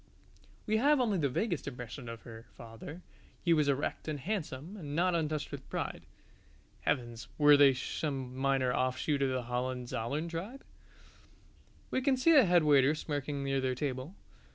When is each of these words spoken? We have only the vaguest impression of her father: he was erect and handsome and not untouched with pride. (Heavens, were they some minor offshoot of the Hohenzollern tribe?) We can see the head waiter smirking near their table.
We 0.65 0.77
have 0.77 0.99
only 0.99 1.19
the 1.19 1.29
vaguest 1.29 1.67
impression 1.67 2.09
of 2.09 2.23
her 2.23 2.47
father: 2.57 3.03
he 3.43 3.53
was 3.53 3.67
erect 3.67 4.07
and 4.07 4.19
handsome 4.19 4.75
and 4.75 4.95
not 4.95 5.13
untouched 5.13 5.51
with 5.51 5.69
pride. 5.69 6.07
(Heavens, 6.79 7.27
were 7.37 7.55
they 7.55 7.75
some 7.75 8.35
minor 8.35 8.73
offshoot 8.73 9.21
of 9.21 9.29
the 9.29 9.43
Hohenzollern 9.43 10.27
tribe?) 10.27 10.63
We 11.91 12.01
can 12.01 12.17
see 12.17 12.31
the 12.31 12.45
head 12.45 12.63
waiter 12.63 12.95
smirking 12.95 13.43
near 13.43 13.61
their 13.61 13.75
table. 13.75 14.15